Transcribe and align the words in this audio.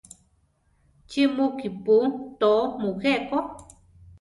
¿Chí 1.09 1.21
mu 1.35 1.45
kípu 1.57 1.95
tóo 2.39 2.61
mujé 2.81 3.13
ko? 3.29 3.37